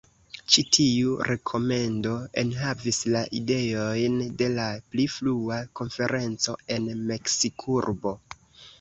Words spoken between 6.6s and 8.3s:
en Meksikurbo.